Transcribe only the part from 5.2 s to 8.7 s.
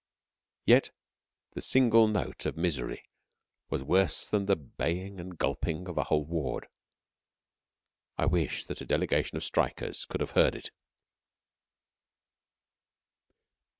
gulping of a whole ward. I wished